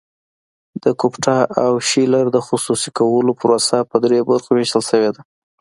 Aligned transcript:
د 0.83 0.85
ګوپټا 0.99 1.37
او 1.63 1.71
شیلر 1.89 2.25
د 2.31 2.37
خصوصي 2.47 2.89
کولو 2.97 3.31
پروسه 3.41 3.77
په 3.89 3.95
درې 4.03 4.19
برخو 4.29 4.49
ویشل 4.53 4.83
شوې 4.89 5.09
ده. 5.15 5.21